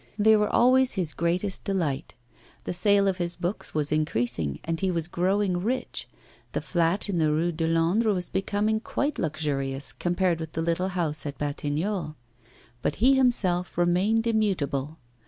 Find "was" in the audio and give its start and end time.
3.75-3.91, 4.89-5.07, 8.15-8.29